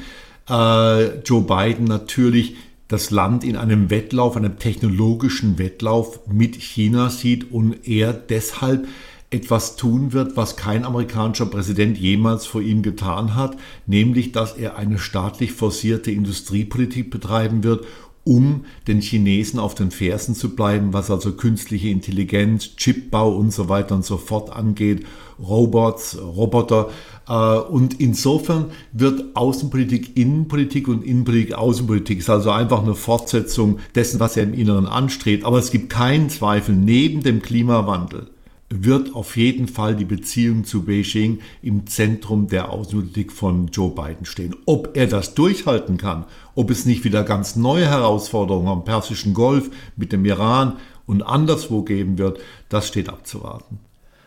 uh, 0.51 1.19
Joe 1.25 1.43
Biden 1.43 1.87
natürlich 1.87 2.57
das 2.89 3.11
Land 3.11 3.43
in 3.43 3.57
einem 3.57 3.89
Wettlauf, 3.91 4.37
einem 4.37 4.59
technologischen 4.59 5.59
Wettlauf 5.59 6.27
mit 6.27 6.57
China 6.57 7.09
sieht 7.09 7.51
und 7.51 7.89
er 7.89 8.13
deshalb 8.13 8.87
etwas 9.31 9.77
tun 9.77 10.13
wird, 10.13 10.37
was 10.37 10.57
kein 10.57 10.85
amerikanischer 10.85 11.47
Präsident 11.47 11.99
jemals 11.99 12.47
vor 12.47 12.61
ihm 12.61 12.83
getan 12.83 13.35
hat, 13.35 13.57
nämlich 13.87 14.33
dass 14.33 14.53
er 14.53 14.77
eine 14.77 14.99
staatlich 14.99 15.53
forcierte 15.53 16.11
Industriepolitik 16.11 17.11
betreiben 17.11 17.65
wird, 17.65 17.85
um 18.27 18.65
den 18.89 19.01
Chinesen 19.01 19.61
auf 19.61 19.77
den 19.77 19.93
Fersen 19.93 20.35
zu 20.35 20.57
bleiben, 20.57 20.93
was 20.93 21.13
also 21.13 21.33
künstliche 21.33 21.89
Intelligenz, 21.89 22.75
Chipbau 22.77 23.37
und 23.37 23.53
so 23.53 23.69
weiter 23.69 23.95
und 23.95 24.05
so 24.05 24.17
fort 24.17 24.51
angeht, 24.51 25.07
Robots, 25.39 26.19
Roboter. 26.21 26.91
Äh, 27.29 27.59
und 27.59 28.01
insofern 28.01 28.73
wird 28.93 29.37
Außenpolitik 29.37 30.17
Innenpolitik 30.17 30.89
und 30.89 31.05
Innenpolitik 31.05 31.55
Außenpolitik. 31.55 32.19
Ist 32.19 32.31
also 32.31 32.51
einfach 32.51 32.83
eine 32.83 32.97
Fortsetzung 32.97 33.79
dessen, 33.95 34.19
was 34.19 34.37
er 34.37 34.43
im 34.43 34.55
Inneren 34.55 34.87
anstrebt. 34.87 35.45
Aber 35.45 35.59
es 35.59 35.71
gibt 35.71 35.89
keinen 35.89 36.29
Zweifel, 36.29 36.75
neben 36.75 37.23
dem 37.23 37.43
Klimawandel 37.43 38.27
wird 38.69 39.15
auf 39.15 39.37
jeden 39.37 39.69
Fall 39.69 39.95
die 39.95 40.05
Beziehung 40.05 40.65
zu 40.65 40.85
Beijing 40.85 41.41
im 41.63 41.87
Zentrum 41.87 42.49
der 42.49 42.71
Außenpolitik 42.71 43.31
von 43.31 43.69
Joe 43.69 43.91
Biden 43.91 44.27
stehen. 44.27 44.57
Ob 44.67 44.97
er 44.97 45.07
das 45.07 45.35
durchhalten 45.35 45.99
kann, 45.99 46.25
ob 46.55 46.71
es 46.71 46.85
nicht 46.85 47.05
wieder 47.05 47.23
ganz 47.23 47.55
neue 47.55 47.89
Herausforderungen 47.89 48.69
am 48.69 48.85
Persischen 48.85 49.35
Golf 49.35 49.71
mit 49.97 50.13
dem 50.13 50.25
Iran 50.25 50.79
und 51.07 51.23
anderswo 51.23 51.83
geben 51.83 52.19
wird, 52.19 52.41
das 52.69 52.89
steht 52.89 53.09
abzuwarten. 53.09 53.79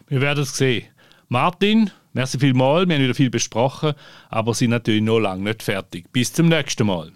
Wir 0.07 0.21
werden 0.21 0.43
es 0.43 0.55
sehen. 0.55 0.85
Martin, 1.27 1.91
merci 2.13 2.39
vielmals, 2.39 2.87
wir 2.87 2.95
haben 2.95 3.03
wieder 3.03 3.13
viel 3.13 3.29
besprochen, 3.29 3.93
aber 4.29 4.53
sind 4.53 4.71
natürlich 4.71 5.03
noch 5.03 5.19
lange 5.19 5.43
nicht 5.43 5.63
fertig. 5.63 6.11
Bis 6.11 6.31
zum 6.33 6.47
nächsten 6.47 6.87
Mal. 6.87 7.11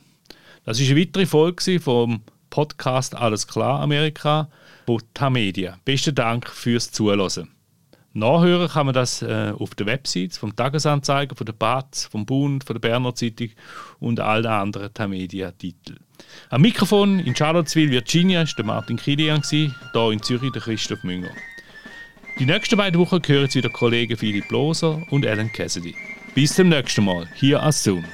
Das 0.65 0.79
ist 0.79 0.89
eine 0.91 0.99
weitere 0.99 1.25
Folge 1.25 1.79
vom 1.79 2.21
Podcast 2.53 3.15
Alles 3.15 3.47
klar 3.47 3.81
Amerika 3.81 4.47
von 4.85 5.01
Tamedia. 5.15 5.79
Besten 5.85 6.13
Dank 6.13 6.47
fürs 6.47 6.91
Zuhören. 6.91 7.49
Nachhören 8.13 8.69
kann 8.69 8.85
man 8.85 8.93
das 8.93 9.23
äh, 9.23 9.51
auf 9.57 9.73
der 9.73 9.87
Website 9.87 10.35
vom 10.35 10.55
Tagesanzeiger, 10.55 11.35
von 11.35 11.47
der 11.47 11.53
BATS, 11.53 12.05
vom 12.05 12.27
Bund, 12.27 12.63
von 12.63 12.75
der 12.75 12.79
Berner 12.79 13.15
Zeitung 13.15 13.49
und 13.99 14.19
all 14.19 14.43
den 14.43 14.51
anderen 14.51 14.93
Tamedia-Titeln. 14.93 15.97
Am 16.51 16.61
Mikrofon 16.61 17.17
in 17.21 17.35
Charlottesville, 17.35 17.89
Virginia, 17.89 18.41
war 18.41 18.53
der 18.55 18.65
Martin 18.65 18.97
Kilian, 18.97 19.41
hier 19.41 19.71
in 20.11 20.21
Zürich 20.21 20.51
der 20.51 20.61
Christoph 20.61 21.03
Münger. 21.03 21.31
Die 22.37 22.45
nächsten 22.45 22.77
beiden 22.77 22.99
Wochen 22.99 23.19
hören 23.25 23.49
Sie 23.49 23.63
wieder 23.63 23.69
Kollegen 23.69 24.15
Philipp 24.15 24.51
Loser 24.51 25.01
und 25.09 25.25
Alan 25.25 25.51
Cassidy. 25.51 25.95
Bis 26.35 26.53
zum 26.53 26.69
nächsten 26.69 27.03
Mal, 27.03 27.27
hier 27.33 27.63
als 27.63 27.83
Zoom. 27.83 28.05